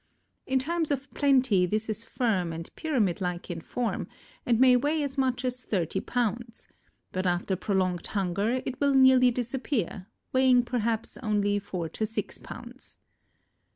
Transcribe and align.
In 0.47 0.57
times 0.57 0.89
of 0.89 1.11
plenty 1.11 1.67
this 1.67 1.87
is 1.87 2.03
firm 2.03 2.51
and 2.51 2.75
pyramid 2.75 3.21
like 3.21 3.51
in 3.51 3.61
form, 3.61 4.07
and 4.47 4.59
may 4.59 4.75
weigh 4.75 5.03
as 5.03 5.15
much 5.15 5.45
as 5.45 5.63
thirty 5.63 5.99
pounds, 5.99 6.67
but 7.11 7.27
after 7.27 7.55
prolonged 7.55 8.07
hunger 8.07 8.63
it 8.65 8.81
will 8.81 8.95
nearly 8.95 9.29
disappear; 9.29 10.07
weighing 10.33 10.63
perhaps 10.63 11.17
only 11.17 11.59
four 11.59 11.87
to 11.89 12.07
six 12.07 12.39
pounds. 12.39 12.97